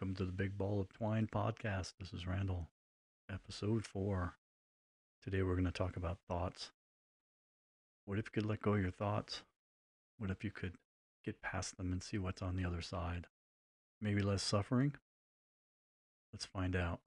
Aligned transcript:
Welcome 0.00 0.14
to 0.14 0.26
the 0.26 0.30
Big 0.30 0.56
Ball 0.56 0.80
of 0.80 0.92
Twine 0.92 1.26
podcast. 1.26 1.94
This 1.98 2.12
is 2.12 2.24
Randall, 2.24 2.68
episode 3.28 3.84
four. 3.84 4.36
Today 5.24 5.42
we're 5.42 5.56
going 5.56 5.64
to 5.64 5.72
talk 5.72 5.96
about 5.96 6.18
thoughts. 6.28 6.70
What 8.04 8.16
if 8.16 8.26
you 8.26 8.30
could 8.30 8.48
let 8.48 8.62
go 8.62 8.74
of 8.74 8.80
your 8.80 8.92
thoughts? 8.92 9.42
What 10.16 10.30
if 10.30 10.44
you 10.44 10.52
could 10.52 10.74
get 11.24 11.42
past 11.42 11.76
them 11.76 11.90
and 11.90 12.00
see 12.00 12.16
what's 12.16 12.42
on 12.42 12.54
the 12.54 12.64
other 12.64 12.80
side? 12.80 13.26
Maybe 14.00 14.22
less 14.22 14.40
suffering? 14.40 14.94
Let's 16.32 16.46
find 16.46 16.76
out. 16.76 17.00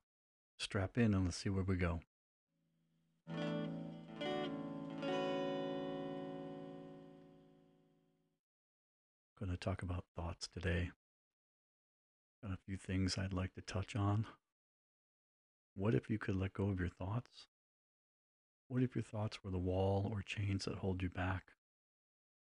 Strap 0.60 0.98
in 0.98 1.14
and 1.14 1.24
let's 1.24 1.38
see 1.38 1.48
where 1.48 1.64
we 1.64 1.78
go. 1.78 2.02
Going 9.40 9.50
to 9.50 9.56
talk 9.56 9.82
about 9.82 10.04
thoughts 10.18 10.50
today. 10.54 10.92
Got 12.44 12.54
a 12.54 12.58
few 12.66 12.78
things 12.78 13.18
I'd 13.18 13.34
like 13.34 13.54
to 13.54 13.62
touch 13.62 13.96
on. 13.96 14.26
What 15.76 15.94
if 15.94 16.10
you 16.10 16.18
could 16.18 16.36
let 16.36 16.54
go 16.54 16.70
of 16.70 16.80
your 16.80 16.90
thoughts? 16.90 17.48
What 18.68 18.82
if 18.82 18.96
your 18.96 19.04
thoughts 19.04 19.44
were 19.44 19.52
the 19.52 19.60
wall 19.60 20.10
or 20.12 20.24
chains 20.24 20.66
that 20.66 20.80
hold 20.80 21.04
you 21.04 21.10
back? 21.10 21.44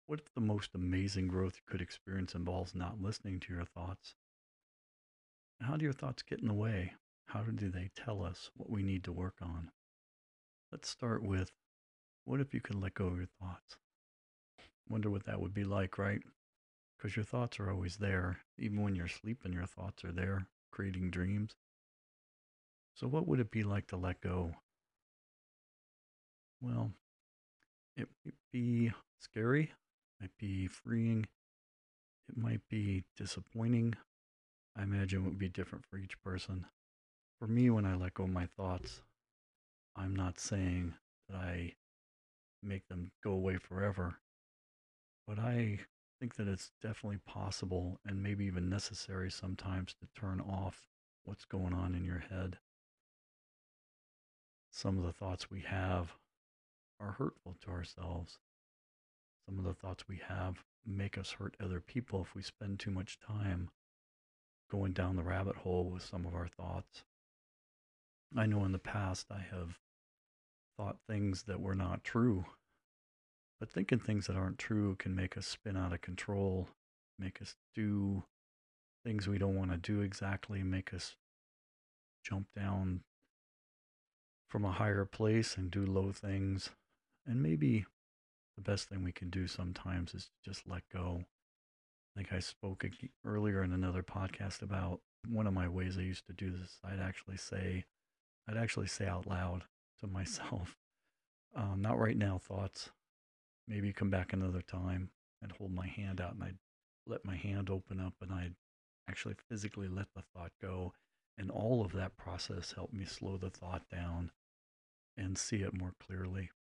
What 0.08 0.20
if 0.20 0.34
the 0.34 0.42
most 0.42 0.72
amazing 0.74 1.28
growth 1.28 1.56
you 1.58 1.62
could 1.68 1.82
experience 1.82 2.34
involves 2.34 2.74
not 2.74 3.02
listening 3.02 3.40
to 3.42 3.54
your 3.54 3.66
thoughts? 3.66 4.16
How 5.62 5.78
do 5.78 5.84
your 5.84 5.94
thoughts 5.94 6.24
get 6.24 6.40
in 6.40 6.48
the 6.48 6.54
way? 6.54 6.94
How 7.26 7.44
do 7.44 7.70
they 7.70 7.92
tell 7.96 8.24
us 8.24 8.50
what 8.56 8.70
we 8.70 8.84
need 8.84 9.04
to 9.04 9.14
work 9.14 9.36
on? 9.42 9.70
Let's 10.72 10.90
start 10.90 11.24
with 11.24 11.52
what 12.26 12.42
if 12.42 12.54
you 12.54 12.62
could 12.62 12.76
let 12.76 12.96
go 12.96 13.08
of 13.08 13.18
your 13.18 13.30
thoughts? 13.40 13.78
Wonder 14.90 15.10
what 15.10 15.26
that 15.26 15.40
would 15.40 15.54
be 15.54 15.64
like, 15.64 15.98
right? 15.98 16.22
Because 17.04 17.18
your 17.18 17.26
thoughts 17.26 17.60
are 17.60 17.70
always 17.70 17.98
there. 17.98 18.38
Even 18.58 18.82
when 18.82 18.96
you're 18.96 19.10
sleeping, 19.10 19.52
your 19.52 19.66
thoughts 19.66 20.06
are 20.06 20.12
there, 20.14 20.48
creating 20.72 21.12
dreams. 21.12 21.52
So, 22.96 23.08
what 23.08 23.28
would 23.28 23.42
it 23.42 23.52
be 23.52 23.64
like 23.64 23.88
to 23.88 23.98
let 23.98 24.22
go? 24.22 24.54
Well, 26.62 26.92
it 27.98 28.08
might 28.24 28.36
be 28.54 28.94
scary, 29.20 29.64
it 29.64 30.22
might 30.22 30.38
be 30.38 30.68
freeing, 30.68 31.26
it 32.30 32.38
might 32.38 32.62
be 32.70 33.04
disappointing. 33.18 33.96
I 34.78 34.84
imagine 34.84 35.24
it 35.24 35.26
would 35.26 35.38
be 35.38 35.50
different 35.50 35.86
for 35.86 35.98
each 35.98 36.22
person. 36.22 36.66
For 37.38 37.48
me, 37.48 37.70
when 37.70 37.86
I 37.86 37.96
let 37.96 38.14
go 38.14 38.24
of 38.24 38.30
my 38.30 38.48
thoughts, 38.58 39.02
I'm 39.96 40.16
not 40.16 40.40
saying 40.40 40.94
that 41.28 41.38
I 41.38 41.74
make 42.64 42.88
them 42.88 43.12
go 43.22 43.32
away 43.32 43.58
forever, 43.58 44.16
but 45.28 45.38
I 45.38 45.80
think 46.20 46.36
that 46.36 46.48
it's 46.48 46.72
definitely 46.82 47.20
possible 47.26 48.00
and 48.06 48.24
maybe 48.24 48.46
even 48.46 48.70
necessary 48.70 49.30
sometimes 49.30 49.94
to 49.96 50.08
turn 50.20 50.40
off 50.42 50.88
what's 51.24 51.46
going 51.46 51.74
on 51.74 51.96
in 51.96 52.06
your 52.06 52.24
head. 52.30 52.58
Some 54.72 54.98
of 54.98 55.04
the 55.04 55.14
thoughts 55.14 55.52
we 55.52 55.62
have 55.62 56.14
are 57.00 57.12
hurtful 57.12 57.56
to 57.64 57.72
ourselves. 57.72 58.40
Some 59.46 59.60
of 59.60 59.66
the 59.66 59.74
thoughts 59.74 60.08
we 60.08 60.22
have 60.28 60.64
make 60.86 61.18
us 61.18 61.32
hurt 61.32 61.56
other 61.62 61.80
people 61.80 62.22
if 62.22 62.36
we 62.36 62.42
spend 62.42 62.80
too 62.80 62.92
much 62.92 63.20
time 63.20 63.70
going 64.72 64.94
down 64.94 65.16
the 65.16 65.24
rabbit 65.24 65.58
hole 65.58 65.90
with 65.90 66.04
some 66.04 66.26
of 66.26 66.34
our 66.34 66.48
thoughts. 66.48 67.04
I 68.36 68.46
know 68.48 68.66
in 68.66 68.72
the 68.72 68.80
past 68.80 69.28
I 69.30 69.46
have 69.52 69.80
thought 70.76 70.98
things 71.08 71.44
that 71.44 71.62
were 71.62 71.76
not 71.76 72.04
true 72.04 72.46
but 73.60 73.70
thinking 73.70 74.00
things 74.00 74.28
that 74.28 74.36
aren't 74.36 74.58
true 74.58 74.96
can 74.96 75.16
make 75.16 75.38
us 75.38 75.48
spin 75.48 75.78
out 75.78 75.94
of 75.94 76.02
control, 76.02 76.68
make 77.18 77.42
us 77.42 77.56
do 77.76 78.24
things 79.06 79.28
we 79.28 79.38
don't 79.38 79.56
want 79.56 79.72
to 79.72 79.78
do 79.78 80.02
exactly, 80.02 80.64
make 80.64 80.94
us 80.94 81.16
jump 82.24 82.48
down 82.56 83.02
from 84.50 84.66
a 84.66 84.72
higher 84.72 85.06
place 85.06 85.58
and 85.58 85.72
do 85.72 85.86
low 85.86 86.12
things. 86.12 86.70
And 87.26 87.42
maybe 87.42 87.86
the 88.56 88.62
best 88.62 88.90
thing 88.90 89.04
we 89.04 89.12
can 89.12 89.30
do 89.30 89.48
sometimes 89.48 90.14
is 90.14 90.30
just 90.44 90.68
let 90.68 90.84
go. 90.92 91.24
I 92.16 92.20
think 92.20 92.34
I 92.34 92.40
spoke 92.40 92.86
earlier 93.26 93.64
in 93.64 93.74
another 93.74 94.04
podcast 94.04 94.62
about 94.62 95.00
one 95.28 95.48
of 95.48 95.54
my 95.54 95.68
ways 95.68 95.98
I 95.98 96.02
used 96.02 96.28
to 96.28 96.34
do 96.34 96.52
this. 96.52 96.78
I'd 96.84 97.00
actually 97.00 97.38
say, 97.38 97.86
I'd 98.48 98.58
actually 98.58 98.88
say 98.88 99.08
out 99.08 99.26
loud 99.26 99.64
to 100.02 100.08
myself, 100.08 100.78
um, 101.56 101.82
not 101.82 101.98
right 101.98 102.18
now 102.18 102.38
thoughts, 102.38 102.92
maybe 103.68 103.94
come 103.94 104.10
back 104.10 104.34
another 104.34 104.62
time 104.62 105.10
and 105.42 105.52
hold 105.52 105.74
my 105.74 105.88
hand 105.88 106.22
out 106.22 106.34
and 106.34 106.44
I'd 106.44 106.58
let 107.06 107.26
my 107.26 107.36
hand 107.36 107.70
open 107.70 108.00
up 108.00 108.14
and 108.22 108.32
I'd 108.32 108.56
actually 109.10 109.36
physically 109.50 109.88
let 109.88 110.08
the 110.16 110.24
thought 110.34 110.52
go. 110.62 110.94
And 111.38 111.50
all 111.50 111.84
of 111.84 111.94
that 111.94 112.16
process 112.16 112.74
helped 112.74 112.94
me 112.94 113.06
slow 113.06 113.38
the 113.38 113.50
thought 113.50 113.84
down 113.90 114.32
and 115.18 115.38
see 115.38 115.58
it 115.58 115.78
more 115.78 115.94
clearly. 116.00 116.52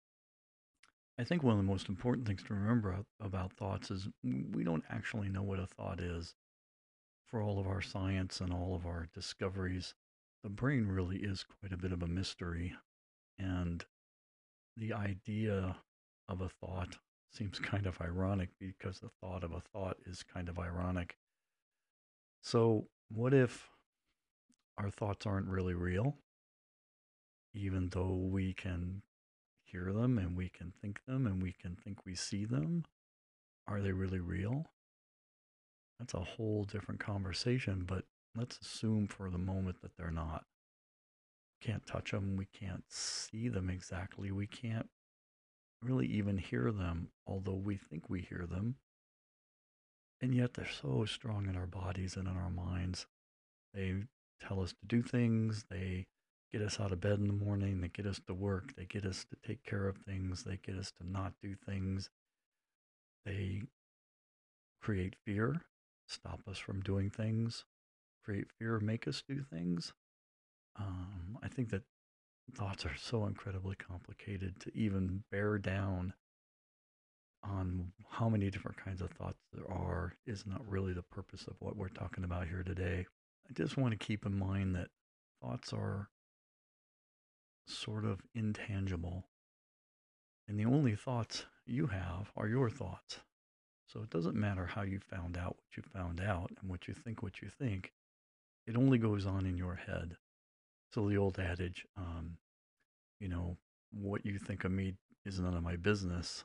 I 1.18 1.24
think 1.24 1.42
one 1.42 1.52
of 1.52 1.58
the 1.58 1.70
most 1.70 1.88
important 1.88 2.26
things 2.26 2.42
to 2.44 2.54
remember 2.54 3.04
about 3.20 3.52
thoughts 3.52 3.90
is 3.90 4.08
we 4.24 4.64
don't 4.64 4.84
actually 4.90 5.28
know 5.28 5.42
what 5.42 5.58
a 5.58 5.66
thought 5.66 6.00
is. 6.00 6.34
For 7.26 7.42
all 7.42 7.58
of 7.58 7.66
our 7.66 7.82
science 7.82 8.40
and 8.40 8.52
all 8.52 8.74
of 8.74 8.86
our 8.86 9.08
discoveries, 9.14 9.94
the 10.42 10.50
brain 10.50 10.86
really 10.86 11.18
is 11.18 11.44
quite 11.44 11.72
a 11.72 11.76
bit 11.78 11.92
of 11.92 12.02
a 12.02 12.08
mystery. 12.08 12.74
And 13.38 13.84
the 14.76 14.92
idea 14.94 15.76
of 16.28 16.40
a 16.40 16.48
thought 16.48 16.96
seems 17.30 17.58
kind 17.58 17.86
of 17.86 18.00
ironic 18.00 18.50
because 18.58 19.00
the 19.00 19.10
thought 19.20 19.42
of 19.42 19.52
a 19.52 19.60
thought 19.60 19.96
is 20.06 20.22
kind 20.22 20.48
of 20.48 20.58
ironic. 20.58 21.16
So, 22.42 22.88
what 23.08 23.32
if 23.32 23.70
our 24.78 24.90
thoughts 24.90 25.26
aren't 25.26 25.46
really 25.46 25.74
real, 25.74 26.16
even 27.54 27.88
though 27.90 28.14
we 28.14 28.52
can 28.52 29.02
hear 29.64 29.92
them 29.92 30.18
and 30.18 30.36
we 30.36 30.48
can 30.48 30.72
think 30.80 31.00
them 31.06 31.26
and 31.26 31.42
we 31.42 31.52
can 31.52 31.76
think 31.76 32.04
we 32.04 32.14
see 32.14 32.44
them? 32.44 32.84
Are 33.66 33.80
they 33.80 33.92
really 33.92 34.20
real? 34.20 34.66
That's 35.98 36.14
a 36.14 36.20
whole 36.20 36.64
different 36.64 37.00
conversation, 37.00 37.84
but 37.86 38.04
let's 38.36 38.58
assume 38.58 39.06
for 39.06 39.30
the 39.30 39.38
moment 39.38 39.82
that 39.82 39.96
they're 39.96 40.10
not. 40.10 40.44
Can't 41.60 41.86
touch 41.86 42.10
them, 42.10 42.36
we 42.36 42.46
can't 42.46 42.82
see 42.88 43.48
them 43.48 43.70
exactly, 43.70 44.32
we 44.32 44.48
can't 44.48 44.88
really 45.82 46.06
even 46.06 46.38
hear 46.38 46.70
them, 46.70 47.08
although 47.26 47.54
we 47.54 47.76
think 47.76 48.08
we 48.08 48.20
hear 48.20 48.46
them. 48.48 48.76
And 50.20 50.34
yet 50.34 50.54
they're 50.54 50.68
so 50.68 51.04
strong 51.04 51.48
in 51.48 51.56
our 51.56 51.66
bodies 51.66 52.16
and 52.16 52.28
in 52.28 52.36
our 52.36 52.50
minds. 52.50 53.06
They 53.74 53.94
tell 54.40 54.60
us 54.60 54.70
to 54.70 54.86
do 54.86 55.02
things, 55.02 55.64
they 55.70 56.06
get 56.52 56.62
us 56.62 56.78
out 56.78 56.92
of 56.92 57.00
bed 57.00 57.18
in 57.18 57.26
the 57.26 57.32
morning, 57.32 57.80
they 57.80 57.88
get 57.88 58.06
us 58.06 58.20
to 58.26 58.34
work, 58.34 58.74
they 58.76 58.84
get 58.84 59.04
us 59.04 59.24
to 59.30 59.36
take 59.46 59.64
care 59.64 59.88
of 59.88 59.96
things, 59.96 60.44
they 60.44 60.58
get 60.64 60.76
us 60.76 60.92
to 61.00 61.10
not 61.10 61.32
do 61.42 61.54
things. 61.66 62.10
They 63.24 63.62
create 64.80 65.16
fear, 65.24 65.62
stop 66.08 66.40
us 66.48 66.58
from 66.58 66.80
doing 66.80 67.08
things, 67.08 67.64
create 68.24 68.46
fear, 68.58 68.78
make 68.80 69.08
us 69.08 69.22
do 69.26 69.42
things. 69.42 69.92
Um, 70.76 71.38
I 71.42 71.48
think 71.48 71.70
that 71.70 71.82
thoughts 72.54 72.84
are 72.84 72.96
so 72.96 73.26
incredibly 73.26 73.76
complicated 73.76 74.60
to 74.60 74.76
even 74.76 75.24
bear 75.30 75.58
down 75.58 76.12
on 77.44 77.92
how 78.08 78.28
many 78.28 78.50
different 78.50 78.76
kinds 78.76 79.00
of 79.00 79.10
thoughts 79.10 79.38
there 79.52 79.70
are 79.70 80.14
is 80.26 80.46
not 80.46 80.68
really 80.68 80.92
the 80.92 81.02
purpose 81.02 81.46
of 81.46 81.54
what 81.60 81.76
we're 81.76 81.88
talking 81.88 82.24
about 82.24 82.46
here 82.46 82.62
today. 82.62 83.06
I 83.48 83.52
just 83.52 83.76
want 83.76 83.92
to 83.92 84.06
keep 84.06 84.24
in 84.24 84.38
mind 84.38 84.76
that 84.76 84.88
thoughts 85.40 85.72
are 85.72 86.08
sort 87.66 88.04
of 88.04 88.20
intangible. 88.34 89.24
And 90.48 90.58
the 90.58 90.66
only 90.66 90.94
thoughts 90.94 91.46
you 91.66 91.86
have 91.86 92.30
are 92.36 92.48
your 92.48 92.70
thoughts. 92.70 93.20
So 93.86 94.00
it 94.02 94.10
doesn't 94.10 94.34
matter 94.34 94.66
how 94.66 94.82
you 94.82 95.00
found 95.00 95.36
out 95.36 95.56
what 95.56 95.76
you 95.76 95.82
found 95.82 96.20
out 96.20 96.50
and 96.60 96.70
what 96.70 96.88
you 96.88 96.94
think 96.94 97.22
what 97.22 97.42
you 97.42 97.48
think. 97.48 97.92
It 98.66 98.76
only 98.76 98.98
goes 98.98 99.26
on 99.26 99.46
in 99.46 99.56
your 99.56 99.74
head. 99.74 100.16
So 100.94 101.08
the 101.08 101.16
old 101.16 101.38
adage, 101.38 101.86
um, 101.96 102.36
you 103.20 103.28
know, 103.28 103.56
what 103.92 104.26
you 104.26 104.38
think 104.38 104.64
of 104.64 104.72
me 104.72 104.94
is 105.24 105.40
none 105.40 105.54
of 105.54 105.62
my 105.62 105.76
business. 105.76 106.44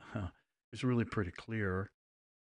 it's 0.72 0.84
really 0.84 1.04
pretty 1.04 1.30
clear. 1.30 1.90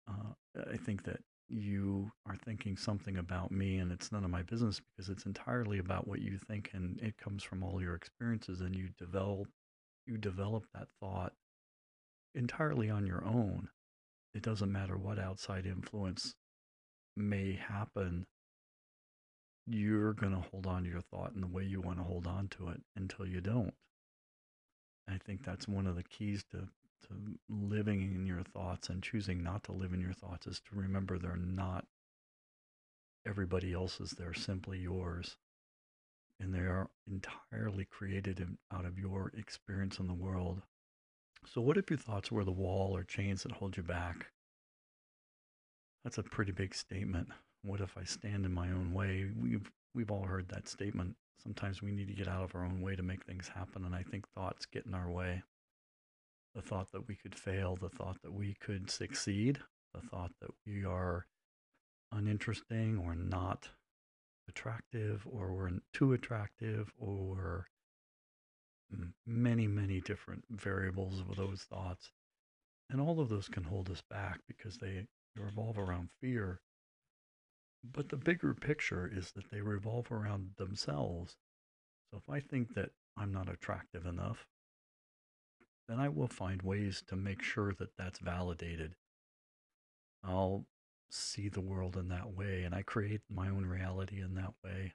Uh, 0.08 0.32
I 0.72 0.76
think 0.76 1.04
that 1.04 1.20
you 1.48 2.10
are 2.26 2.36
thinking 2.36 2.76
something 2.76 3.18
about 3.18 3.50
me 3.50 3.78
and 3.78 3.92
it's 3.92 4.10
none 4.10 4.24
of 4.24 4.30
my 4.30 4.42
business 4.42 4.80
because 4.80 5.10
it's 5.10 5.26
entirely 5.26 5.78
about 5.78 6.08
what 6.08 6.20
you 6.20 6.38
think 6.38 6.70
and 6.72 6.98
it 7.00 7.16
comes 7.18 7.42
from 7.42 7.62
all 7.62 7.82
your 7.82 7.94
experiences 7.94 8.60
and 8.60 8.74
you 8.74 8.88
develop 8.98 9.46
you 10.06 10.16
develop 10.16 10.64
that 10.74 10.88
thought 11.00 11.32
entirely 12.34 12.90
on 12.90 13.06
your 13.06 13.24
own. 13.24 13.68
It 14.34 14.42
doesn't 14.42 14.72
matter 14.72 14.96
what 14.96 15.18
outside 15.18 15.66
influence 15.66 16.34
may 17.16 17.52
happen 17.54 18.26
you're 19.66 20.12
going 20.12 20.32
to 20.32 20.44
hold 20.50 20.66
on 20.66 20.84
to 20.84 20.90
your 20.90 21.00
thought 21.00 21.32
in 21.34 21.40
the 21.40 21.46
way 21.46 21.64
you 21.64 21.80
want 21.80 21.98
to 21.98 22.04
hold 22.04 22.26
on 22.26 22.48
to 22.48 22.68
it 22.68 22.82
until 22.96 23.26
you 23.26 23.40
don't. 23.40 23.74
I 25.08 25.18
think 25.18 25.44
that's 25.44 25.68
one 25.68 25.86
of 25.86 25.96
the 25.96 26.02
keys 26.02 26.44
to, 26.50 26.58
to 26.58 27.38
living 27.48 28.02
in 28.02 28.26
your 28.26 28.42
thoughts 28.42 28.88
and 28.88 29.02
choosing 29.02 29.42
not 29.42 29.64
to 29.64 29.72
live 29.72 29.92
in 29.92 30.00
your 30.00 30.12
thoughts 30.12 30.46
is 30.46 30.60
to 30.60 30.78
remember 30.78 31.18
they're 31.18 31.36
not 31.36 31.86
everybody 33.26 33.72
else's, 33.72 34.10
they're 34.12 34.34
simply 34.34 34.78
yours. 34.78 35.36
And 36.40 36.52
they 36.52 36.60
are 36.60 36.90
entirely 37.06 37.84
created 37.84 38.46
out 38.72 38.84
of 38.84 38.98
your 38.98 39.30
experience 39.36 39.98
in 39.98 40.08
the 40.08 40.14
world. 40.14 40.62
So, 41.46 41.60
what 41.60 41.76
if 41.76 41.90
your 41.90 41.98
thoughts 41.98 42.32
were 42.32 42.44
the 42.44 42.50
wall 42.50 42.96
or 42.96 43.04
chains 43.04 43.44
that 43.44 43.52
hold 43.52 43.76
you 43.76 43.82
back? 43.82 44.26
That's 46.02 46.18
a 46.18 46.22
pretty 46.22 46.52
big 46.52 46.74
statement. 46.74 47.28
What 47.64 47.80
if 47.80 47.96
I 47.96 48.04
stand 48.04 48.44
in 48.44 48.52
my 48.52 48.68
own 48.68 48.92
way? 48.92 49.26
We've 49.40 49.70
we've 49.94 50.10
all 50.10 50.24
heard 50.24 50.48
that 50.48 50.68
statement. 50.68 51.16
Sometimes 51.42 51.82
we 51.82 51.90
need 51.90 52.08
to 52.08 52.14
get 52.14 52.28
out 52.28 52.42
of 52.44 52.54
our 52.54 52.64
own 52.64 52.80
way 52.80 52.94
to 52.94 53.02
make 53.02 53.24
things 53.24 53.48
happen, 53.48 53.84
and 53.84 53.94
I 53.94 54.02
think 54.02 54.28
thoughts 54.28 54.66
get 54.66 54.86
in 54.86 54.94
our 54.94 55.10
way. 55.10 55.42
The 56.54 56.62
thought 56.62 56.92
that 56.92 57.08
we 57.08 57.16
could 57.16 57.34
fail, 57.34 57.76
the 57.76 57.88
thought 57.88 58.20
that 58.22 58.32
we 58.32 58.54
could 58.60 58.90
succeed, 58.90 59.58
the 59.92 60.00
thought 60.00 60.32
that 60.40 60.50
we 60.66 60.84
are 60.84 61.26
uninteresting 62.12 62.98
or 62.98 63.14
not 63.14 63.70
attractive 64.48 65.26
or 65.30 65.52
we're 65.52 65.70
too 65.92 66.12
attractive 66.12 66.92
or 66.98 67.66
many, 69.26 69.66
many 69.66 70.00
different 70.00 70.44
variables 70.50 71.20
of 71.20 71.34
those 71.36 71.62
thoughts. 71.62 72.12
And 72.90 73.00
all 73.00 73.20
of 73.20 73.28
those 73.28 73.48
can 73.48 73.64
hold 73.64 73.90
us 73.90 74.02
back 74.08 74.40
because 74.46 74.76
they 74.76 75.06
revolve 75.36 75.78
around 75.78 76.10
fear. 76.20 76.60
But 77.92 78.08
the 78.08 78.16
bigger 78.16 78.54
picture 78.54 79.10
is 79.12 79.32
that 79.32 79.50
they 79.50 79.60
revolve 79.60 80.10
around 80.10 80.52
themselves. 80.56 81.36
So 82.10 82.16
if 82.16 82.30
I 82.30 82.40
think 82.40 82.74
that 82.74 82.90
I'm 83.16 83.32
not 83.32 83.48
attractive 83.48 84.06
enough, 84.06 84.46
then 85.86 86.00
I 86.00 86.08
will 86.08 86.28
find 86.28 86.62
ways 86.62 87.02
to 87.08 87.16
make 87.16 87.42
sure 87.42 87.74
that 87.74 87.96
that's 87.98 88.18
validated. 88.20 88.94
I'll 90.22 90.64
see 91.10 91.48
the 91.48 91.60
world 91.60 91.96
in 91.96 92.08
that 92.08 92.32
way 92.34 92.62
and 92.62 92.74
I 92.74 92.82
create 92.82 93.20
my 93.28 93.48
own 93.48 93.66
reality 93.66 94.20
in 94.20 94.34
that 94.34 94.54
way. 94.64 94.94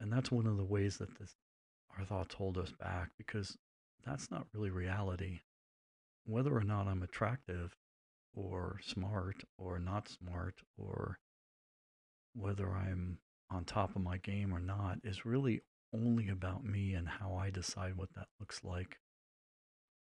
And 0.00 0.12
that's 0.12 0.30
one 0.30 0.46
of 0.46 0.56
the 0.56 0.64
ways 0.64 0.98
that 0.98 1.18
this, 1.18 1.36
our 1.96 2.04
thoughts 2.04 2.34
hold 2.34 2.58
us 2.58 2.72
back 2.72 3.10
because 3.16 3.56
that's 4.04 4.30
not 4.30 4.46
really 4.52 4.70
reality. 4.70 5.40
Whether 6.24 6.56
or 6.56 6.64
not 6.64 6.88
I'm 6.88 7.02
attractive 7.02 7.76
or 8.34 8.80
smart 8.84 9.44
or 9.56 9.78
not 9.78 10.08
smart 10.08 10.56
or 10.76 11.18
whether 12.34 12.70
I'm 12.70 13.18
on 13.50 13.64
top 13.64 13.96
of 13.96 14.02
my 14.02 14.18
game 14.18 14.54
or 14.54 14.60
not 14.60 14.98
is 15.04 15.24
really 15.24 15.62
only 15.94 16.28
about 16.28 16.64
me 16.64 16.94
and 16.94 17.08
how 17.08 17.34
I 17.34 17.50
decide 17.50 17.96
what 17.96 18.12
that 18.14 18.28
looks 18.38 18.62
like. 18.62 18.98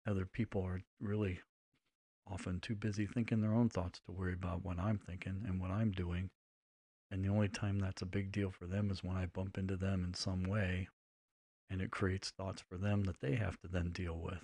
Other 0.06 0.24
people 0.24 0.62
are 0.62 0.82
really 1.00 1.40
often 2.26 2.60
too 2.60 2.74
busy 2.74 3.06
thinking 3.06 3.40
their 3.40 3.54
own 3.54 3.68
thoughts 3.68 4.00
to 4.06 4.12
worry 4.12 4.32
about 4.32 4.64
what 4.64 4.78
I'm 4.78 4.98
thinking 4.98 5.44
and 5.46 5.60
what 5.60 5.70
I'm 5.70 5.92
doing. 5.92 6.30
And 7.10 7.24
the 7.24 7.28
only 7.28 7.48
time 7.48 7.78
that's 7.78 8.02
a 8.02 8.06
big 8.06 8.32
deal 8.32 8.50
for 8.50 8.66
them 8.66 8.90
is 8.90 9.04
when 9.04 9.16
I 9.16 9.26
bump 9.26 9.58
into 9.58 9.76
them 9.76 10.04
in 10.04 10.14
some 10.14 10.44
way 10.44 10.88
and 11.70 11.80
it 11.80 11.90
creates 11.90 12.30
thoughts 12.30 12.62
for 12.68 12.78
them 12.78 13.04
that 13.04 13.20
they 13.20 13.36
have 13.36 13.60
to 13.60 13.68
then 13.68 13.90
deal 13.90 14.18
with. 14.18 14.42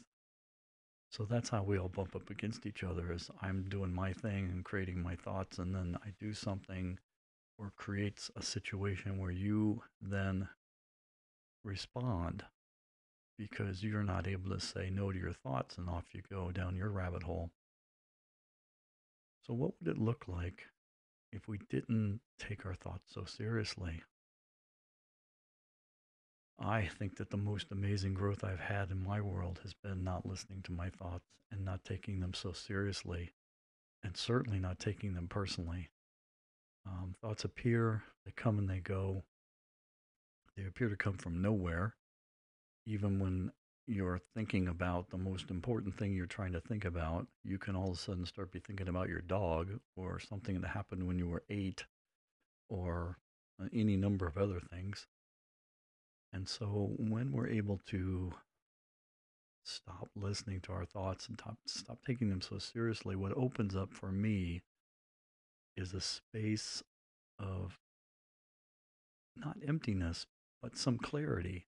So 1.11 1.25
that's 1.25 1.51
how 1.51 1.63
we 1.63 1.79
all 1.79 1.89
bump 1.89 2.17
up 2.17 2.31
against 2.31 2.67
each 2.67 2.83
other 2.83 3.13
is 3.13 3.31
I'm 3.41 3.69
doing 3.69 3.93
my 3.93 4.13
thing 4.13 4.49
and 4.51 4.65
creating 4.65 5.03
my 5.03 5.17
thoughts 5.17 5.59
and 5.59 5.75
then 5.75 5.97
I 6.05 6.11
do 6.19 6.33
something 6.33 6.99
or 7.63 7.73
creates 7.77 8.29
a 8.35 8.43
situation 8.43 9.19
where 9.19 9.31
you 9.31 9.81
then 10.01 10.49
respond 11.63 12.45
because 13.39 13.85
you're 13.85 14.03
not 14.03 14.27
able 14.27 14.51
to 14.51 14.59
say 14.59 14.91
no 14.91 15.13
to 15.13 15.19
your 15.19 15.33
thoughts 15.33 15.79
and 15.79 15.89
off 15.89 16.13
you 16.13 16.23
go 16.29 16.51
down 16.51 16.75
your 16.75 16.91
rabbit 16.91 17.23
hole. 17.23 17.51
So, 19.47 19.55
what 19.55 19.75
would 19.79 19.97
it 19.97 20.03
look 20.03 20.25
like 20.27 20.65
if 21.33 21.47
we 21.47 21.59
didn't 21.71 22.21
take 22.37 22.67
our 22.67 22.75
thoughts 22.75 23.15
so 23.15 23.25
seriously? 23.25 24.03
I 26.59 26.87
think 26.87 27.17
that 27.17 27.31
the 27.31 27.37
most 27.37 27.69
amazing 27.71 28.15
growth 28.15 28.43
I've 28.43 28.61
had 28.61 28.91
in 28.91 29.03
my 29.03 29.21
world 29.21 29.61
has 29.63 29.73
been 29.73 30.03
not 30.03 30.27
listening 30.27 30.63
to 30.63 30.73
my 30.73 30.91
thoughts 30.91 31.27
and 31.53 31.65
not 31.65 31.85
taking 31.85 32.19
them 32.19 32.35
so 32.35 32.53
seriously, 32.53 33.33
and 34.03 34.17
certainly 34.17 34.59
not 34.59 34.81
taking 34.81 35.15
them 35.15 35.29
personally. 35.29 35.91
Um, 36.87 37.15
thoughts 37.21 37.45
appear, 37.45 38.03
they 38.25 38.33
come 38.33 38.59
and 38.59 38.69
they 38.69 38.81
go. 38.81 39.23
They 40.57 40.65
appear 40.65 40.89
to 40.89 40.97
come 40.97 41.17
from 41.17 41.41
nowhere, 41.41 41.95
even 42.87 43.19
when 43.19 43.53
you're 43.87 44.21
thinking 44.35 44.69
about 44.69 45.11
the 45.11 45.19
most 45.19 45.51
important 45.51 45.97
thing 45.97 46.15
you're 46.15 46.27
trying 46.27 46.53
to 46.53 46.61
think 46.61 46.85
about, 46.85 47.27
you 47.43 47.59
can 47.59 47.75
all 47.75 47.91
of 47.91 47.97
a 47.97 47.99
sudden 47.99 48.27
start 48.27 48.53
be 48.53 48.61
thinking 48.61 48.89
about 48.89 49.09
your 49.09 49.21
dog 49.23 49.69
or 49.97 50.21
something 50.21 50.61
that 50.61 50.69
happened 50.69 51.07
when 51.07 51.19
you 51.19 51.29
were 51.29 51.43
eight 51.51 51.85
or 52.69 53.19
uh, 53.61 53.67
any 53.73 53.97
number 53.97 54.27
of 54.27 54.37
other 54.37 54.61
things. 54.71 55.07
And 56.33 56.49
so 56.49 56.93
when 56.99 57.33
we're 57.33 57.49
able 57.49 57.81
to 57.87 58.33
stop 59.65 60.09
listening 60.17 60.61
to 60.63 60.73
our 60.73 60.85
thoughts 60.85 61.29
and 61.29 61.39
stop, 61.39 61.59
stop 61.67 61.99
taking 62.07 62.29
them 62.29 62.41
so 62.41 62.59
seriously, 62.59 63.17
what 63.17 63.37
opens 63.37 63.77
up 63.77 63.93
for 63.93 64.11
me 64.11 64.63
is 65.77 65.95
a 65.95 66.01
space 66.01 66.83
of 67.39 67.79
not 69.37 69.57
emptiness, 69.67 70.27
but 70.61 70.77
some 70.77 70.99
clarity 70.99 71.67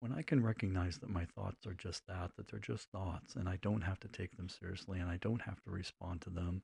when 0.00 0.12
I 0.12 0.22
can 0.22 0.42
recognize 0.42 0.98
that 0.98 1.10
my 1.10 1.26
thoughts 1.26 1.64
are 1.64 1.74
just 1.74 2.02
that, 2.08 2.32
that 2.36 2.50
they're 2.50 2.58
just 2.58 2.90
thoughts, 2.90 3.36
and 3.36 3.48
I 3.48 3.58
don't 3.62 3.82
have 3.82 4.00
to 4.00 4.08
take 4.08 4.36
them 4.36 4.48
seriously 4.48 4.98
and 4.98 5.08
I 5.08 5.16
don't 5.18 5.42
have 5.42 5.62
to 5.62 5.70
respond 5.70 6.22
to 6.22 6.30
them, 6.30 6.62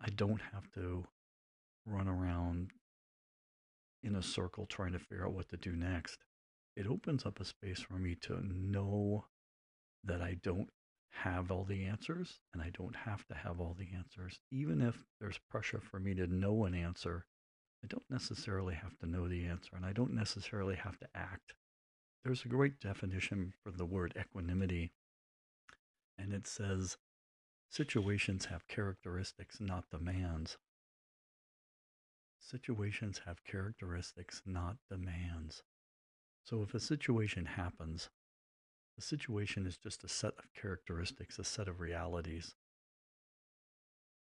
I 0.00 0.08
don't 0.08 0.40
have 0.52 0.70
to 0.74 1.04
run 1.84 2.08
around 2.08 2.70
in 4.02 4.16
a 4.16 4.22
circle 4.22 4.64
trying 4.64 4.92
to 4.92 4.98
figure 4.98 5.26
out 5.26 5.34
what 5.34 5.50
to 5.50 5.58
do 5.58 5.72
next. 5.72 6.24
It 6.74 6.86
opens 6.86 7.26
up 7.26 7.38
a 7.38 7.44
space 7.44 7.80
for 7.80 7.94
me 7.94 8.14
to 8.22 8.40
know 8.42 9.26
that 10.04 10.22
I 10.22 10.38
don't 10.42 10.70
have 11.12 11.50
all 11.50 11.64
the 11.64 11.84
answers 11.84 12.40
and 12.52 12.62
I 12.62 12.70
don't 12.70 12.96
have 12.96 13.26
to 13.26 13.34
have 13.34 13.60
all 13.60 13.76
the 13.78 13.88
answers. 13.96 14.40
Even 14.50 14.80
if 14.82 14.96
there's 15.20 15.38
pressure 15.50 15.80
for 15.80 16.00
me 16.00 16.14
to 16.14 16.26
know 16.26 16.64
an 16.64 16.74
answer, 16.74 17.26
I 17.84 17.86
don't 17.88 18.10
necessarily 18.10 18.74
have 18.74 18.98
to 18.98 19.06
know 19.06 19.28
the 19.28 19.46
answer 19.46 19.76
and 19.76 19.86
I 19.86 19.92
don't 19.92 20.14
necessarily 20.14 20.76
have 20.76 20.98
to 20.98 21.08
act 21.14 21.54
there's 22.24 22.44
a 22.44 22.48
great 22.48 22.78
definition 22.78 23.52
for 23.62 23.72
the 23.72 23.84
word 23.84 24.14
equanimity, 24.18 24.92
and 26.16 26.32
it 26.32 26.46
says 26.46 26.96
situations 27.68 28.44
have 28.44 28.68
characteristics, 28.68 29.60
not 29.60 29.90
demands. 29.90 30.56
Situations 32.38 33.22
have 33.26 33.44
characteristics, 33.44 34.42
not 34.46 34.76
demands. 34.88 35.64
So 36.44 36.62
if 36.62 36.74
a 36.74 36.80
situation 36.80 37.44
happens, 37.44 38.08
the 38.96 39.02
situation 39.02 39.66
is 39.66 39.76
just 39.76 40.04
a 40.04 40.08
set 40.08 40.34
of 40.38 40.52
characteristics, 40.54 41.38
a 41.38 41.44
set 41.44 41.68
of 41.68 41.80
realities. 41.80 42.54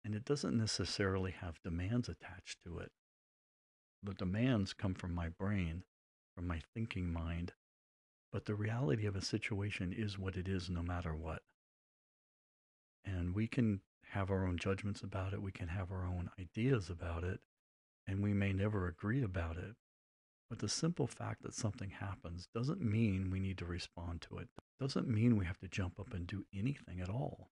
And 0.04 0.16
it 0.16 0.26
doesn't 0.26 0.58
necessarily 0.58 1.32
have 1.32 1.62
demands 1.64 2.10
attached 2.10 2.64
to 2.64 2.80
it. 2.80 2.92
The 4.04 4.14
demands 4.14 4.74
come 4.74 4.94
from 4.94 5.14
my 5.14 5.30
brain, 5.30 5.84
from 6.36 6.48
my 6.48 6.62
thinking 6.74 7.12
mind, 7.12 7.54
but 8.32 8.46
the 8.46 8.56
reality 8.56 9.06
of 9.06 9.16
a 9.16 9.22
situation 9.22 9.94
is 9.94 10.20
what 10.20 10.36
it 10.36 10.48
is 10.48 10.70
no 10.70 10.84
matter 10.84 11.16
what. 11.16 11.42
And 13.04 13.34
we 13.34 13.48
can 13.48 13.82
have 14.10 14.30
our 14.30 14.46
own 14.46 14.58
judgments 14.58 15.02
about 15.02 15.34
it, 15.34 15.42
we 15.42 15.52
can 15.52 15.70
have 15.70 15.92
our 15.92 16.06
own 16.06 16.30
ideas 16.40 16.90
about 16.90 17.24
it, 17.24 17.40
and 18.08 18.22
we 18.22 18.34
may 18.34 18.54
never 18.54 18.88
agree 18.88 19.24
about 19.24 19.58
it. 19.58 19.76
But 20.50 20.60
the 20.60 20.70
simple 20.70 21.08
fact 21.08 21.42
that 21.44 21.56
something 21.56 21.90
happens 21.90 22.48
doesn't 22.54 22.82
mean 22.82 23.32
we 23.32 23.40
need 23.40 23.58
to 23.58 23.66
respond 23.66 24.22
to 24.24 24.38
it. 24.38 24.48
Doesn't 24.80 25.08
mean 25.08 25.38
we 25.38 25.46
have 25.46 25.60
to 25.60 25.68
jump 25.68 26.00
up 26.00 26.14
and 26.14 26.28
do 26.28 26.46
anything 26.54 27.02
at 27.02 27.10
all. 27.10 27.50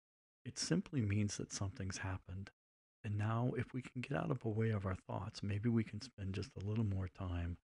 It 0.44 0.58
simply 0.58 1.02
means 1.02 1.36
that 1.36 1.52
something's 1.52 1.98
happened. 1.98 2.50
And 3.04 3.18
now, 3.18 3.52
if 3.56 3.74
we 3.74 3.82
can 3.82 4.00
get 4.00 4.16
out 4.16 4.30
of 4.30 4.40
the 4.40 4.48
way 4.48 4.70
of 4.70 4.86
our 4.86 4.94
thoughts, 4.94 5.42
maybe 5.42 5.68
we 5.68 5.84
can 5.84 6.00
spend 6.00 6.34
just 6.34 6.50
a 6.56 6.64
little 6.64 6.84
more 6.84 7.08
time 7.08 7.58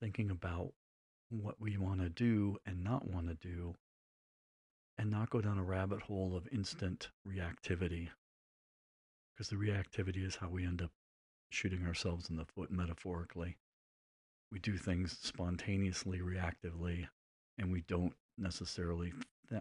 thinking 0.00 0.30
about 0.30 0.72
what 1.30 1.60
we 1.60 1.76
want 1.76 2.00
to 2.00 2.08
do 2.08 2.58
and 2.66 2.82
not 2.82 3.08
want 3.08 3.28
to 3.28 3.34
do 3.34 3.74
and 4.98 5.10
not 5.10 5.30
go 5.30 5.40
down 5.40 5.58
a 5.58 5.64
rabbit 5.64 6.02
hole 6.02 6.36
of 6.36 6.48
instant 6.52 7.10
reactivity 7.26 8.08
because 9.32 9.48
the 9.48 9.56
reactivity 9.56 10.24
is 10.24 10.36
how 10.36 10.48
we 10.48 10.64
end 10.64 10.82
up 10.82 10.90
shooting 11.50 11.86
ourselves 11.86 12.28
in 12.30 12.36
the 12.36 12.44
foot 12.44 12.70
metaphorically 12.70 13.56
we 14.54 14.60
do 14.60 14.78
things 14.78 15.18
spontaneously 15.20 16.20
reactively 16.20 17.06
and 17.58 17.70
we 17.70 17.82
don't 17.88 18.14
necessarily 18.38 19.12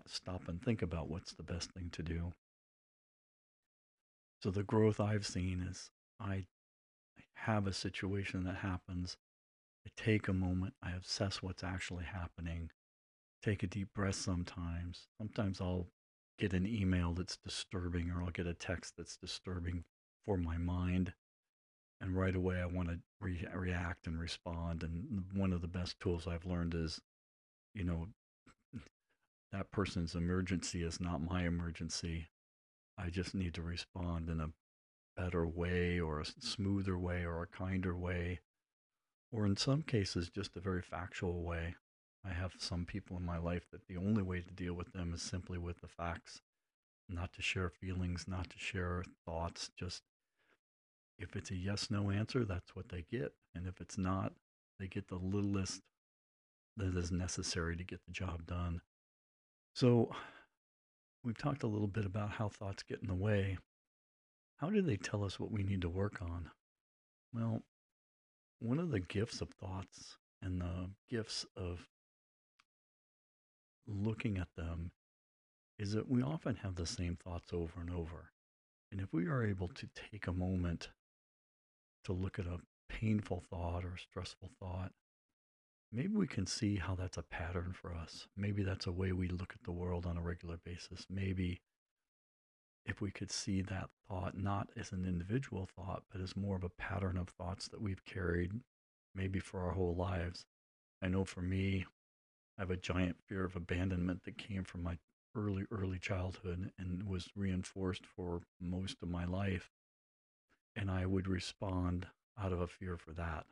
stop 0.07 0.47
and 0.47 0.62
think 0.62 0.81
about 0.81 1.09
what's 1.09 1.33
the 1.33 1.43
best 1.43 1.71
thing 1.73 1.89
to 1.91 2.01
do 2.01 2.31
so 4.41 4.50
the 4.50 4.63
growth 4.63 5.01
i've 5.01 5.25
seen 5.25 5.65
is 5.69 5.89
i 6.21 6.45
have 7.33 7.67
a 7.67 7.73
situation 7.73 8.45
that 8.45 8.55
happens 8.55 9.17
I 9.85 9.89
take 9.97 10.27
a 10.27 10.33
moment, 10.33 10.73
I 10.81 10.91
assess 10.91 11.41
what's 11.43 11.63
actually 11.63 12.05
happening, 12.05 12.71
take 13.43 13.63
a 13.63 13.67
deep 13.67 13.93
breath 13.93 14.15
sometimes. 14.15 15.07
Sometimes 15.17 15.59
I'll 15.59 15.88
get 16.39 16.53
an 16.53 16.65
email 16.65 17.13
that's 17.13 17.38
disturbing 17.38 18.09
or 18.09 18.23
I'll 18.23 18.31
get 18.31 18.47
a 18.47 18.53
text 18.53 18.93
that's 18.97 19.17
disturbing 19.17 19.83
for 20.25 20.38
my 20.38 20.57
mind. 20.57 21.13
And 22.03 22.15
right 22.15 22.36
away 22.36 22.62
I 22.62 22.65
want 22.65 22.89
to 22.89 23.00
re- 23.22 23.48
react 23.55 24.07
and 24.07 24.19
respond. 24.19 24.83
And 24.83 25.24
one 25.33 25.53
of 25.53 25.62
the 25.62 25.67
best 25.67 26.00
tools 26.00 26.27
I've 26.27 26.45
learned 26.45 26.75
is, 26.75 27.01
you 27.74 27.86
know, 27.86 28.07
that 29.53 29.72
person's 29.72 30.13
emergency 30.13 30.83
is 30.83 31.00
not 31.00 31.22
my 31.22 31.45
emergency. 31.45 32.27
I 32.98 33.10
just 33.10 33.33
need 33.33 33.53
to 33.53 33.62
respond 33.62 34.29
in 34.29 34.41
a 34.41 34.50
better 35.15 35.48
way 35.48 36.00
or 36.00 36.19
a 36.19 36.25
smoother 36.25 36.98
way 36.98 37.24
or 37.24 37.41
a 37.41 37.48
kinder 37.48 37.95
way, 37.95 38.41
or 39.31 39.45
in 39.45 39.55
some 39.55 39.81
cases, 39.81 40.29
just 40.29 40.57
a 40.57 40.60
very 40.60 40.81
factual 40.81 41.41
way. 41.43 41.75
I 42.25 42.33
have 42.33 42.53
some 42.57 42.86
people 42.86 43.15
in 43.17 43.25
my 43.25 43.38
life 43.38 43.69
that 43.72 43.88
the 43.88 43.98
only 43.98 44.24
way 44.24 44.41
to 44.41 44.51
deal 44.51 44.74
with 44.74 44.91
them 44.93 45.13
is 45.13 45.22
simply 45.22 45.57
with 45.57 45.81
the 45.81 45.88
facts, 45.88 46.41
not 47.07 47.31
to 47.33 47.41
share 47.41 47.69
feelings, 47.69 48.25
not 48.27 48.50
to 48.50 48.57
share 48.57 49.03
thoughts. 49.25 49.69
Just 49.77 50.01
if 51.23 51.35
it's 51.35 51.51
a 51.51 51.55
yes 51.55 51.89
no 51.89 52.11
answer, 52.11 52.45
that's 52.45 52.75
what 52.75 52.89
they 52.89 53.05
get. 53.11 53.33
And 53.55 53.67
if 53.67 53.79
it's 53.81 53.97
not, 53.97 54.33
they 54.79 54.87
get 54.87 55.07
the 55.07 55.15
littlest 55.15 55.81
that 56.77 56.95
is 56.95 57.11
necessary 57.11 57.77
to 57.77 57.83
get 57.83 57.99
the 58.05 58.11
job 58.11 58.45
done. 58.45 58.81
So, 59.73 60.11
we've 61.23 61.37
talked 61.37 61.63
a 61.63 61.67
little 61.67 61.87
bit 61.87 62.05
about 62.05 62.31
how 62.31 62.49
thoughts 62.49 62.83
get 62.83 62.99
in 63.01 63.07
the 63.07 63.15
way. 63.15 63.57
How 64.57 64.69
do 64.69 64.81
they 64.81 64.97
tell 64.97 65.23
us 65.23 65.39
what 65.39 65.51
we 65.51 65.63
need 65.63 65.81
to 65.81 65.89
work 65.89 66.21
on? 66.21 66.49
Well, 67.33 67.61
one 68.59 68.79
of 68.79 68.91
the 68.91 68.99
gifts 68.99 69.41
of 69.41 69.49
thoughts 69.49 70.17
and 70.41 70.61
the 70.61 70.89
gifts 71.09 71.45
of 71.55 71.87
looking 73.87 74.37
at 74.37 74.47
them 74.55 74.91
is 75.79 75.93
that 75.93 76.09
we 76.09 76.21
often 76.21 76.55
have 76.55 76.75
the 76.75 76.85
same 76.85 77.17
thoughts 77.23 77.51
over 77.51 77.81
and 77.81 77.89
over. 77.89 78.31
And 78.91 79.01
if 79.01 79.11
we 79.11 79.27
are 79.27 79.45
able 79.45 79.69
to 79.69 79.87
take 80.11 80.27
a 80.27 80.33
moment 80.33 80.89
to 82.03 82.13
look 82.13 82.39
at 82.39 82.45
a 82.45 82.60
painful 82.89 83.43
thought 83.50 83.83
or 83.83 83.95
a 83.95 84.00
stressful 84.00 84.50
thought, 84.60 84.91
maybe 85.91 86.15
we 86.15 86.27
can 86.27 86.45
see 86.45 86.75
how 86.75 86.95
that's 86.95 87.17
a 87.17 87.24
pattern 87.24 87.74
for 87.74 87.93
us. 87.93 88.27
Maybe 88.36 88.63
that's 88.63 88.88
a 88.88 88.91
way 88.91 89.12
we 89.12 89.27
look 89.27 89.53
at 89.53 89.63
the 89.63 89.72
world 89.72 90.05
on 90.05 90.17
a 90.17 90.22
regular 90.22 90.57
basis. 90.57 91.05
Maybe 91.10 91.62
if 92.86 93.01
we 93.01 93.12
could 93.12 93.31
see 93.31 93.62
that 93.62 93.89
thought 94.07 94.38
not 94.38 94.69
as 94.75 94.91
an 94.91 95.05
individual 95.05 95.67
thought, 95.75 96.03
but 96.12 96.22
as 96.22 96.36
more 96.36 96.55
of 96.55 96.63
a 96.63 96.69
pattern 96.69 97.17
of 97.17 97.29
thoughts 97.29 97.67
that 97.69 97.81
we've 97.81 98.03
carried 98.05 98.51
maybe 99.15 99.39
for 99.39 99.62
our 99.62 99.72
whole 99.72 99.95
lives. 99.95 100.45
I 101.01 101.07
know 101.07 101.25
for 101.25 101.41
me, 101.41 101.86
I 102.57 102.62
have 102.62 102.72
a 102.72 102.77
giant 102.77 103.17
fear 103.27 103.43
of 103.45 103.55
abandonment 103.55 104.24
that 104.25 104.38
came 104.38 104.63
from 104.63 104.83
my 104.83 104.98
early, 105.36 105.65
early 105.72 106.00
childhood 106.00 106.72
and 106.77 107.03
was 107.03 107.29
reinforced 107.36 108.05
for 108.05 108.41
most 108.62 108.98
of 109.01 109.10
my 109.10 109.25
life. 109.25 109.69
And 110.75 110.89
I 110.89 111.05
would 111.05 111.27
respond 111.27 112.07
out 112.41 112.51
of 112.51 112.61
a 112.61 112.67
fear 112.67 112.97
for 112.97 113.11
that. 113.13 113.45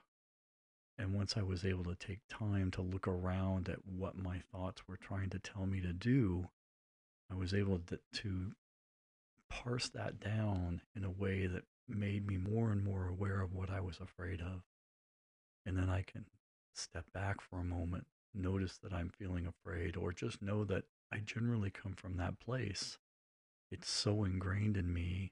And 0.98 1.14
once 1.14 1.36
I 1.38 1.42
was 1.42 1.66
able 1.66 1.84
to 1.86 1.96
take 1.96 2.20
time 2.30 2.72
to 2.72 2.82
look 2.82 3.08
around 3.08 3.70
at 3.70 3.86
what 3.86 4.18
my 4.18 4.40
thoughts 4.52 4.88
were 4.88 4.98
trying 4.98 5.30
to 5.32 5.40
tell 5.40 5.66
me 5.66 5.82
to 5.82 5.94
do, 5.94 6.50
I 7.32 7.36
was 7.36 7.54
able 7.54 7.80
to, 7.88 8.00
to 8.22 8.52
parse 9.50 9.90
that 9.90 10.20
down 10.20 10.82
in 10.96 11.04
a 11.04 11.10
way 11.10 11.48
that 11.48 11.64
made 11.88 12.28
me 12.28 12.38
more 12.38 12.72
and 12.72 12.84
more 12.84 13.08
aware 13.08 13.42
of 13.42 13.54
what 13.54 13.70
I 13.70 13.80
was 13.82 14.00
afraid 14.00 14.42
of. 14.42 14.64
And 15.66 15.78
then 15.78 15.90
I 15.90 16.02
can 16.02 16.26
step 16.74 17.06
back 17.14 17.42
for 17.42 17.60
a 17.60 17.64
moment 17.64 18.06
notice 18.34 18.78
that 18.78 18.94
I'm 18.94 19.10
feeling 19.10 19.46
afraid 19.46 19.98
or 19.98 20.12
just 20.12 20.42
know 20.42 20.64
that 20.66 20.84
I 21.12 21.18
generally 21.18 21.70
come 21.70 21.94
from 21.94 22.18
that 22.18 22.40
place. 22.40 22.98
It's 23.72 23.90
so 23.90 24.24
ingrained 24.24 24.78
in 24.78 24.94
me. 24.94 25.32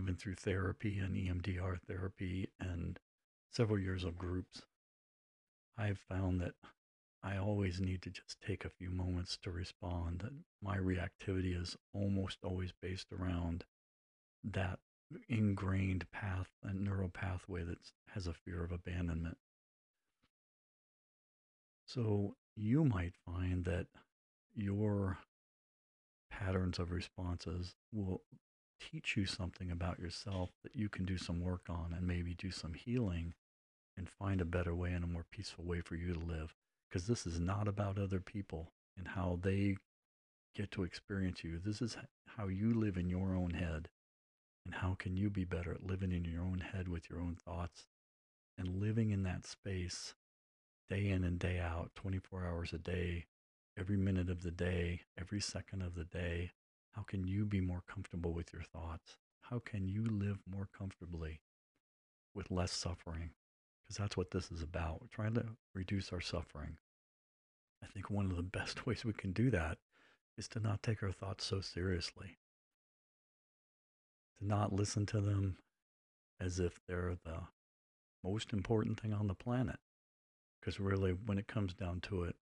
Even 0.00 0.16
through 0.16 0.34
therapy 0.34 0.98
and 0.98 1.14
EMDR 1.14 1.78
therapy 1.86 2.48
and 2.58 2.98
several 3.50 3.78
years 3.78 4.02
of 4.02 4.16
groups, 4.16 4.62
I've 5.76 5.98
found 5.98 6.40
that 6.40 6.54
I 7.22 7.36
always 7.36 7.82
need 7.82 8.00
to 8.02 8.10
just 8.10 8.40
take 8.40 8.64
a 8.64 8.70
few 8.70 8.88
moments 8.88 9.36
to 9.42 9.50
respond. 9.50 10.20
That 10.20 10.32
my 10.62 10.78
reactivity 10.78 11.54
is 11.54 11.76
almost 11.92 12.38
always 12.42 12.72
based 12.80 13.08
around 13.12 13.64
that 14.42 14.78
ingrained 15.28 16.10
path 16.12 16.48
and 16.62 16.80
neural 16.80 17.10
pathway 17.10 17.62
that 17.64 17.92
has 18.14 18.26
a 18.26 18.32
fear 18.32 18.64
of 18.64 18.72
abandonment. 18.72 19.36
So 21.84 22.36
you 22.56 22.84
might 22.84 23.12
find 23.26 23.66
that 23.66 23.88
your 24.54 25.18
patterns 26.30 26.78
of 26.78 26.90
responses 26.90 27.74
will 27.92 28.22
teach 28.80 29.16
you 29.16 29.26
something 29.26 29.70
about 29.70 29.98
yourself 29.98 30.50
that 30.62 30.74
you 30.74 30.88
can 30.88 31.04
do 31.04 31.18
some 31.18 31.40
work 31.40 31.62
on 31.68 31.94
and 31.96 32.06
maybe 32.06 32.34
do 32.34 32.50
some 32.50 32.74
healing 32.74 33.34
and 33.96 34.08
find 34.08 34.40
a 34.40 34.46
better 34.46 34.74
way 34.74 34.92
and 34.92 35.04
a 35.04 35.08
more 35.08 35.26
peaceful 35.30 35.64
way 35.64 35.80
for 35.80 35.94
you 35.94 36.14
to 36.14 36.20
live. 36.20 36.54
Because 36.88 37.06
this 37.06 37.26
is 37.26 37.38
not 37.38 37.68
about 37.68 37.98
other 37.98 38.20
people 38.20 38.72
and 38.96 39.08
how 39.08 39.38
they 39.42 39.76
get 40.54 40.70
to 40.72 40.82
experience 40.82 41.44
you. 41.44 41.58
This 41.58 41.80
is 41.80 41.96
how 42.36 42.48
you 42.48 42.74
live 42.74 42.96
in 42.96 43.08
your 43.08 43.34
own 43.34 43.50
head. 43.50 43.88
And 44.64 44.74
how 44.74 44.94
can 44.98 45.16
you 45.16 45.30
be 45.30 45.44
better 45.44 45.72
at 45.72 45.86
living 45.86 46.12
in 46.12 46.24
your 46.24 46.42
own 46.42 46.60
head 46.60 46.88
with 46.88 47.08
your 47.08 47.20
own 47.20 47.36
thoughts 47.36 47.86
and 48.58 48.80
living 48.80 49.10
in 49.10 49.22
that 49.22 49.46
space 49.46 50.14
day 50.88 51.08
in 51.08 51.24
and 51.24 51.38
day 51.38 51.58
out, 51.58 51.90
24 51.94 52.44
hours 52.44 52.72
a 52.72 52.78
day, 52.78 53.26
every 53.78 53.96
minute 53.96 54.28
of 54.28 54.42
the 54.42 54.50
day, 54.50 55.02
every 55.18 55.40
second 55.40 55.82
of 55.82 55.94
the 55.94 56.04
day? 56.04 56.50
How 56.92 57.02
can 57.02 57.26
you 57.26 57.44
be 57.44 57.60
more 57.60 57.82
comfortable 57.88 58.32
with 58.32 58.52
your 58.52 58.62
thoughts? 58.62 59.16
How 59.42 59.60
can 59.60 59.88
you 59.88 60.04
live 60.04 60.38
more 60.46 60.68
comfortably 60.76 61.40
with 62.34 62.50
less 62.50 62.72
suffering? 62.72 63.30
Because 63.82 63.96
that's 63.96 64.16
what 64.16 64.30
this 64.30 64.50
is 64.50 64.62
about. 64.62 65.00
We're 65.00 65.08
trying 65.08 65.34
to 65.34 65.46
reduce 65.74 66.12
our 66.12 66.20
suffering. 66.20 66.78
I 67.82 67.86
think 67.86 68.10
one 68.10 68.26
of 68.26 68.36
the 68.36 68.42
best 68.58 68.86
ways 68.86 69.04
we 69.04 69.12
can 69.12 69.32
do 69.32 69.50
that 69.50 69.78
is 70.36 70.48
to 70.48 70.60
not 70.60 70.82
take 70.82 71.02
our 71.02 71.12
thoughts 71.12 71.44
so 71.44 71.60
seriously, 71.60 72.38
to 74.38 74.46
not 74.46 74.72
listen 74.72 75.06
to 75.06 75.20
them 75.20 75.58
as 76.40 76.58
if 76.58 76.80
they're 76.86 77.16
the 77.24 77.40
most 78.24 78.52
important 78.52 79.00
thing 79.00 79.12
on 79.12 79.26
the 79.26 79.34
planet. 79.34 79.78
Because 80.60 80.78
really, 80.80 81.12
when 81.12 81.38
it 81.38 81.48
comes 81.48 81.74
down 81.74 82.00
to 82.02 82.24
it, 82.24 82.36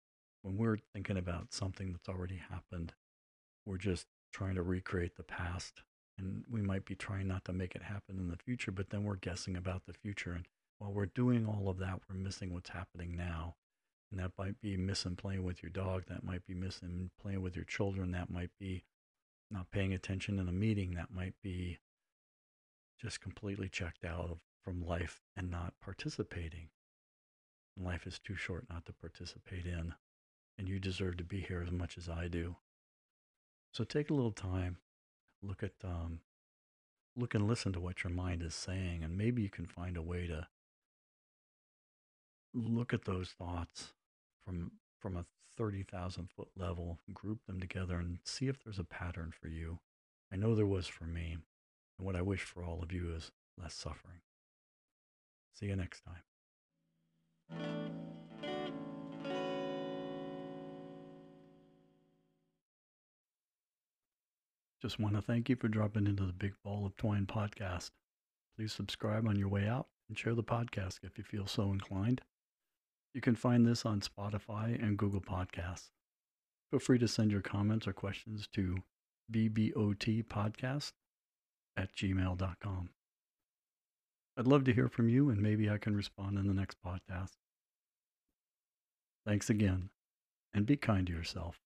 when 0.42 0.56
we're 0.56 0.78
thinking 0.92 1.16
about 1.16 1.52
something 1.52 1.92
that's 1.92 2.08
already 2.08 2.40
happened, 2.50 2.92
we're 3.66 3.78
just 3.78 4.06
trying 4.34 4.56
to 4.56 4.62
recreate 4.62 5.16
the 5.16 5.22
past. 5.22 5.82
And 6.18 6.44
we 6.50 6.60
might 6.60 6.84
be 6.84 6.94
trying 6.94 7.28
not 7.28 7.44
to 7.46 7.52
make 7.52 7.74
it 7.74 7.82
happen 7.82 8.18
in 8.18 8.28
the 8.28 8.36
future, 8.36 8.72
but 8.72 8.90
then 8.90 9.04
we're 9.04 9.16
guessing 9.16 9.56
about 9.56 9.82
the 9.86 9.92
future. 9.92 10.32
And 10.32 10.44
while 10.78 10.92
we're 10.92 11.06
doing 11.06 11.46
all 11.46 11.68
of 11.68 11.78
that, 11.78 12.00
we're 12.08 12.16
missing 12.16 12.52
what's 12.52 12.70
happening 12.70 13.16
now. 13.16 13.54
And 14.10 14.20
that 14.20 14.32
might 14.38 14.60
be 14.60 14.76
missing 14.76 15.16
playing 15.16 15.44
with 15.44 15.62
your 15.62 15.70
dog. 15.70 16.04
That 16.08 16.24
might 16.24 16.46
be 16.46 16.54
missing 16.54 17.10
playing 17.20 17.42
with 17.42 17.56
your 17.56 17.64
children. 17.64 18.12
That 18.12 18.30
might 18.30 18.50
be 18.60 18.84
not 19.50 19.70
paying 19.70 19.92
attention 19.92 20.38
in 20.38 20.48
a 20.48 20.52
meeting. 20.52 20.94
That 20.94 21.12
might 21.12 21.34
be 21.42 21.78
just 23.00 23.20
completely 23.20 23.68
checked 23.68 24.04
out 24.04 24.30
of, 24.30 24.38
from 24.62 24.86
life 24.86 25.20
and 25.36 25.50
not 25.50 25.74
participating. 25.82 26.68
Life 27.76 28.06
is 28.06 28.18
too 28.18 28.36
short 28.36 28.66
not 28.70 28.86
to 28.86 28.92
participate 28.92 29.66
in, 29.66 29.94
and 30.56 30.68
you 30.68 30.78
deserve 30.78 31.16
to 31.16 31.24
be 31.24 31.40
here 31.40 31.62
as 31.64 31.72
much 31.72 31.98
as 31.98 32.08
I 32.08 32.28
do. 32.28 32.56
So 33.74 33.82
take 33.82 34.08
a 34.08 34.14
little 34.14 34.30
time, 34.30 34.76
look 35.42 35.64
at, 35.64 35.72
um, 35.82 36.20
look 37.16 37.34
and 37.34 37.48
listen 37.48 37.72
to 37.72 37.80
what 37.80 38.04
your 38.04 38.12
mind 38.12 38.40
is 38.40 38.54
saying, 38.54 39.02
and 39.02 39.18
maybe 39.18 39.42
you 39.42 39.50
can 39.50 39.66
find 39.66 39.96
a 39.96 40.02
way 40.02 40.28
to 40.28 40.46
look 42.54 42.94
at 42.94 43.04
those 43.04 43.30
thoughts 43.30 43.92
from 44.44 44.70
from 45.00 45.16
a 45.16 45.26
30,000 45.56 46.30
foot 46.30 46.48
level, 46.56 46.98
group 47.12 47.44
them 47.46 47.60
together, 47.60 47.96
and 47.96 48.18
see 48.24 48.46
if 48.46 48.62
there's 48.62 48.78
a 48.78 48.84
pattern 48.84 49.32
for 49.38 49.48
you. 49.48 49.80
I 50.32 50.36
know 50.36 50.54
there 50.54 50.66
was 50.66 50.86
for 50.86 51.04
me, 51.04 51.36
and 51.98 52.06
what 52.06 52.16
I 52.16 52.22
wish 52.22 52.42
for 52.42 52.64
all 52.64 52.80
of 52.82 52.92
you 52.92 53.12
is 53.14 53.32
less 53.60 53.74
suffering. 53.74 54.20
See 55.52 55.66
you 55.66 55.76
next 55.76 56.02
time. 57.50 58.23
Just 64.84 65.00
want 65.00 65.14
to 65.14 65.22
thank 65.22 65.48
you 65.48 65.56
for 65.56 65.66
dropping 65.66 66.06
into 66.06 66.26
the 66.26 66.32
Big 66.34 66.52
Ball 66.62 66.84
of 66.84 66.94
Twine 66.98 67.24
podcast. 67.24 67.90
Please 68.54 68.70
subscribe 68.70 69.26
on 69.26 69.38
your 69.38 69.48
way 69.48 69.66
out 69.66 69.86
and 70.10 70.18
share 70.18 70.34
the 70.34 70.44
podcast 70.44 70.98
if 71.02 71.16
you 71.16 71.24
feel 71.24 71.46
so 71.46 71.72
inclined. 71.72 72.20
You 73.14 73.22
can 73.22 73.34
find 73.34 73.64
this 73.64 73.86
on 73.86 74.02
Spotify 74.02 74.78
and 74.78 74.98
Google 74.98 75.22
Podcasts. 75.22 75.88
Feel 76.70 76.80
free 76.80 76.98
to 76.98 77.08
send 77.08 77.32
your 77.32 77.40
comments 77.40 77.88
or 77.88 77.94
questions 77.94 78.46
to 78.48 78.76
bbotpodcast 79.32 80.92
at 81.78 81.96
gmail.com. 81.96 82.90
I'd 84.36 84.46
love 84.46 84.64
to 84.64 84.74
hear 84.74 84.88
from 84.88 85.08
you, 85.08 85.30
and 85.30 85.40
maybe 85.40 85.70
I 85.70 85.78
can 85.78 85.96
respond 85.96 86.36
in 86.38 86.46
the 86.46 86.52
next 86.52 86.76
podcast. 86.84 87.30
Thanks 89.26 89.48
again, 89.48 89.88
and 90.52 90.66
be 90.66 90.76
kind 90.76 91.06
to 91.06 91.12
yourself. 91.14 91.63